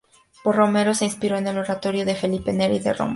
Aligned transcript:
Borromeo 0.43 0.95
se 0.95 1.05
inspiró 1.05 1.37
en 1.37 1.45
el 1.45 1.59
Oratorio 1.59 2.05
de 2.05 2.15
Felipe 2.15 2.51
Neri 2.51 2.79
de 2.79 2.91
Roma. 2.93 3.09